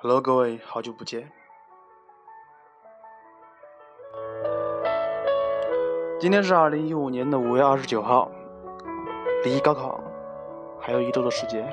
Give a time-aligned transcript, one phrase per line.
[0.00, 1.28] Hello，各位，好久不见。
[6.20, 8.30] 今天是二零一五年的五月二十九号，
[9.42, 10.00] 离高考
[10.78, 11.66] 还有一周的时间。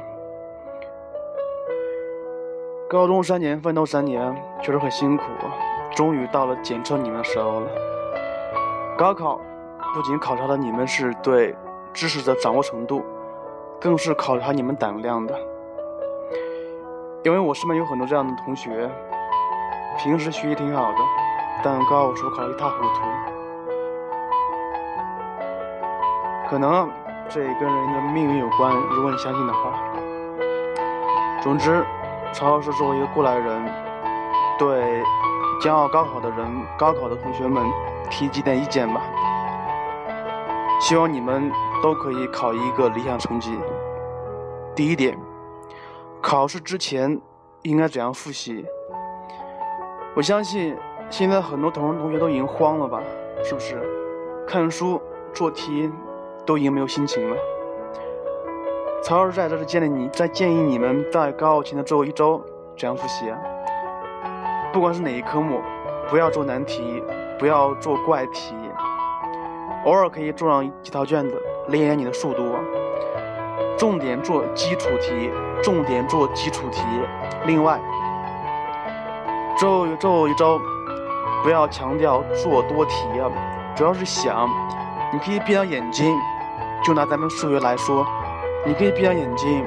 [2.90, 5.24] 高中三年奋斗三年，确实很辛苦，
[5.96, 7.70] 终于到了检测你们的时候了。
[8.98, 9.40] 高考
[9.94, 11.56] 不仅考察了你们是对
[11.94, 13.06] 知识的掌握程度，
[13.80, 15.40] 更是考察你们胆量的。
[17.26, 18.88] 因为我身边有很多这样的同学，
[19.98, 21.00] 平时学习挺好的，
[21.64, 23.02] 但高考时候考一塌糊涂。
[26.48, 26.88] 可能
[27.28, 29.74] 这也跟人的命运有关，如果你相信的话。
[31.42, 31.84] 总之，
[32.32, 33.74] 曹老师作为一个过来人，
[34.60, 35.02] 对
[35.60, 36.46] 将要高考的人、
[36.78, 37.66] 高考的同学们
[38.08, 39.02] 提几点意见吧。
[40.80, 41.52] 希望你们
[41.82, 43.58] 都可以考一个理想成绩。
[44.76, 45.18] 第一点。
[46.28, 47.22] 考试之前
[47.62, 48.66] 应该怎样复习？
[50.16, 50.76] 我相信
[51.08, 53.00] 现在很多同同学都已经慌了吧？
[53.44, 53.80] 是不是？
[54.48, 55.00] 看书
[55.36, 55.88] 做题
[56.44, 57.38] 都已经没有心情了。
[59.04, 62.44] 曹老师在这里建议你，在建议你们在高考前的最后一周
[62.76, 63.32] 怎样复习？
[64.74, 65.62] 不管是哪一科目，
[66.10, 67.04] 不要做难题，
[67.38, 68.56] 不要做怪题，
[69.86, 72.56] 偶尔可以做上几套卷子，练练你的速度。
[73.78, 75.30] 重点做基础题，
[75.62, 76.82] 重点做基础题。
[77.46, 77.78] 另外，
[79.58, 80.60] 最后最后一周
[81.44, 83.30] 不要强调做多题啊，
[83.76, 84.50] 主要是想，
[85.12, 86.18] 你可以闭上眼睛，
[86.84, 88.08] 就拿咱们数学来说，
[88.66, 89.66] 你可以闭上眼睛，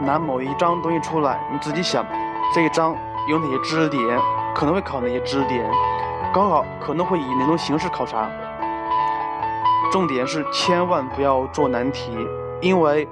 [0.00, 2.04] 拿某一张东西出来，你自己想，
[2.54, 2.96] 这一张
[3.28, 4.02] 有哪些知识点，
[4.54, 5.70] 可能会考哪些知识点，
[6.32, 8.30] 高考可能会以哪种形式考察。
[9.90, 12.16] 重点是千万不要做难题，
[12.62, 13.06] 因为。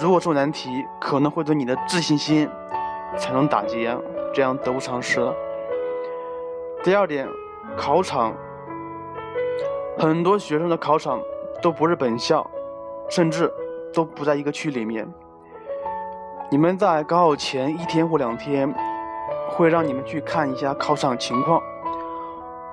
[0.00, 2.48] 如果做难题，可能会对你的自信心
[3.18, 3.86] 产生打击，
[4.32, 5.34] 这样得不偿失了。
[6.82, 7.28] 第二点，
[7.76, 8.32] 考场，
[9.98, 11.20] 很多学生的考场
[11.60, 12.48] 都不是本校，
[13.10, 13.52] 甚至
[13.92, 15.06] 都不在一个区里面。
[16.50, 18.74] 你们在高考前一天或两天，
[19.50, 21.62] 会让你们去看一下考场情况。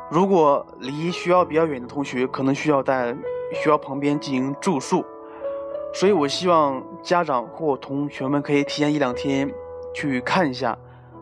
[0.10, 3.14] 如果离学校比较远的同学，可能需要在
[3.52, 5.04] 学校旁边进行住宿。
[5.94, 9.52] 所以，我希望家长或同学们可以提前一两天
[9.96, 10.78] 去看一下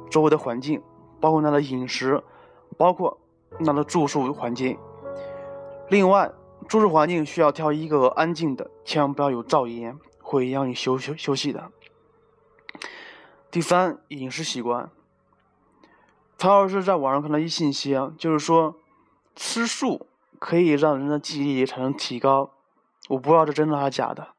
[0.10, 0.82] 周围的环境，
[1.22, 2.22] 包括那的饮食，
[2.78, 3.18] 包括
[3.60, 4.78] 那的住宿环境。
[5.90, 6.30] 另外，
[6.68, 11.72] 住宿环境需要挑一个安静的，千万不要有噪音，会影响你休休休息的。
[13.50, 14.90] 第三，饮食习惯。
[16.38, 18.76] 曹老师在网上看到一信息啊，就是说
[19.36, 20.06] 吃素
[20.38, 22.52] 可以让人的记忆力产生提高，
[23.08, 24.35] 我不知道这真的还是假的。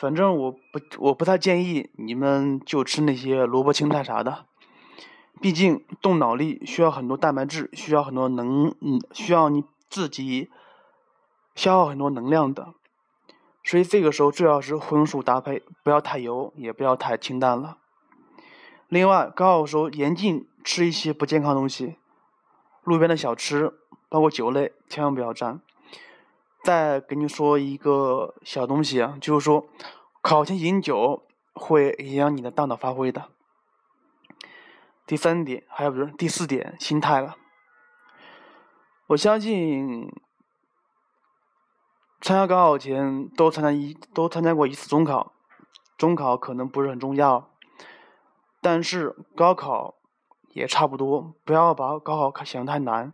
[0.00, 4.46] 反正我不，我不太建议你们就吃那些萝卜青菜啥的，
[5.42, 10.48] 毕竟动脑力需要很多蛋白质，需要很多能，嗯，需要你自己
[11.54, 12.72] 消耗很多能量的，
[13.62, 17.76] 所以这个时候最好是荤素搭配，不要太油，也不要太清淡了。
[18.88, 21.96] 另外，高考时候严禁吃一些不健康东西，
[22.84, 23.74] 路边的小吃，
[24.08, 25.60] 包括酒类，千万不要沾。
[26.62, 29.66] 再给你说一个小东西啊，就是说，
[30.20, 33.30] 考前饮酒会影响你的大脑发挥的。
[35.06, 37.36] 第三点，还有不是第四点，心态了。
[39.08, 40.08] 我相信，
[42.20, 45.32] 参加高考前都参加一都参加过一次中考，
[45.96, 47.50] 中考可能不是很重要，
[48.60, 49.94] 但是高考
[50.52, 53.12] 也差不多，不要把高考想太难。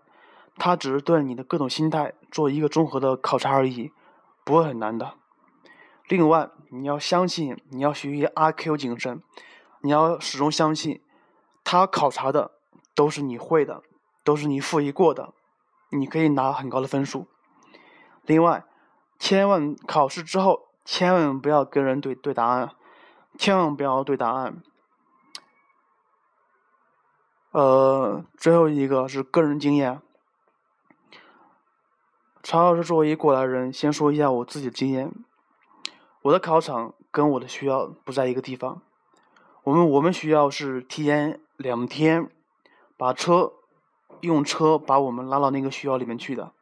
[0.57, 3.93] 他只是对你的各种心态做一个综合的考察而已，
[4.45, 5.15] 不会很难的。
[6.09, 9.23] 另外，你要相信，你要学习阿 Q 精神，
[9.81, 11.03] 你要始终相信，
[11.63, 12.53] 他考察的
[12.95, 13.83] 都是你会的，
[14.25, 15.35] 都是你复习过的，
[15.91, 17.27] 你可以拿很高的分数。
[18.23, 18.65] 另外，
[19.19, 22.71] 千万考试之后千万不要跟人对对答案，
[23.37, 24.63] 千万不要对答案。
[27.51, 30.01] 呃，最后一个是个人经验。
[32.49, 35.11] 曹老师作为一过来人，先说一下我自己的经验。
[36.23, 38.81] 我的考场跟我的学校不在一个地方。
[39.65, 42.31] 我们我们学校是提前两天
[42.97, 43.53] 把车
[44.21, 46.53] 用车把我们拉到那个学校里面去的。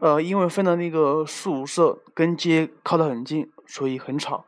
[0.00, 4.46] 呃，因为分的那个宿舍跟街靠得很近，所以很吵。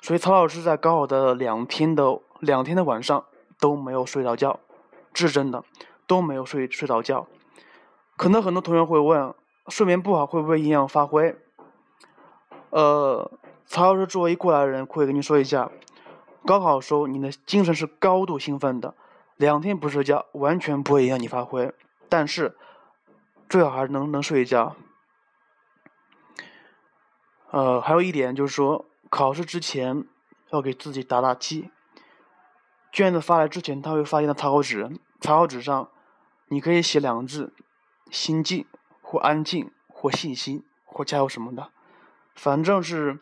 [0.00, 3.24] 所以曹老师在高考的两天的两天的晚上
[3.58, 4.60] 都没有睡着觉，
[5.14, 5.64] 是真的
[6.06, 7.26] 都没有睡睡着觉。
[8.16, 9.34] 可能很多同学会问，
[9.68, 11.36] 睡眠不好会不会影响发挥？
[12.70, 13.30] 呃，
[13.66, 15.70] 曹老师作为过来人，会跟你说一下，
[16.44, 18.94] 高考时候你的精神是高度兴奋的，
[19.36, 21.72] 两天不睡觉完全不会影响你发挥。
[22.08, 22.56] 但是
[23.48, 24.76] 最好还是能能睡一觉。
[27.50, 30.04] 呃，还有一点就是说，考试之前
[30.50, 31.70] 要给自己打打气。
[32.92, 34.90] 卷子发来之前，他会发一张草稿纸，
[35.20, 35.88] 草稿纸上
[36.48, 37.52] 你可以写两个字：
[38.10, 38.66] 心静
[39.02, 41.70] 或安静或信心或加油什么的，
[42.34, 43.18] 反正是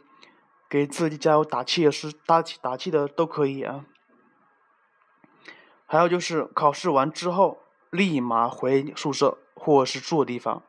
[0.69, 3.85] 给自己加油打气也是打气打气的都可以啊。
[5.87, 7.59] 还有就是考试完之后
[7.91, 10.63] 立马回宿舍或是住的地方，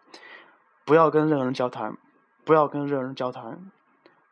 [0.84, 1.98] 不要跟任何人交谈。
[2.44, 3.72] 不要跟任何人交谈，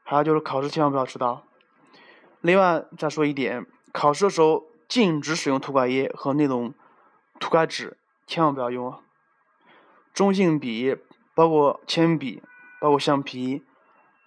[0.04, 1.48] 还有就是考试千万不要迟到。
[2.42, 6.76] 另外再说一点，考试的时候禁止使用涂改液和那种
[7.40, 7.98] 涂改纸，
[8.28, 9.00] 千万不要用啊。
[10.14, 10.98] 中性笔、
[11.34, 12.44] 包括铅笔、
[12.80, 13.66] 包括橡皮、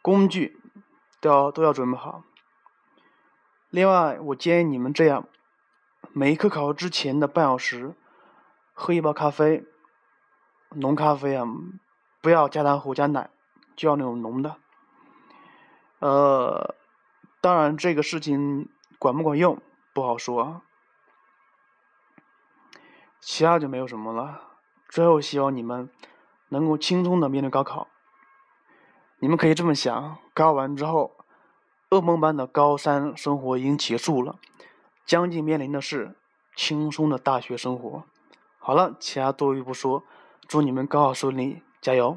[0.03, 0.61] 工具
[1.21, 2.25] 都要都要准备好。
[3.71, 5.29] 另外，我建议你们这样：
[6.13, 7.95] 每一科考试之前的半小时，
[8.75, 9.65] 喝一包咖啡，
[10.71, 11.47] 浓咖啡啊，
[12.21, 13.31] 不要加糖或加奶。
[13.77, 14.57] 就要那种浓的，
[15.99, 16.75] 呃，
[17.43, 19.61] 当然这个事情管不管用
[19.93, 20.63] 不好说，
[23.21, 24.56] 其他就没有什么了。
[24.97, 25.91] 最后希望你们
[26.49, 27.89] 能够轻松的面对高考。
[29.19, 31.13] 你们可以这么想：高考完之后，
[31.91, 34.37] 噩梦般的高三生活已经结束了，
[35.05, 36.17] 将近面临的是
[36.55, 38.05] 轻松的大学生活。
[38.59, 40.03] 好了，其他多余不说，
[40.49, 42.17] 祝你们高考顺利，加油！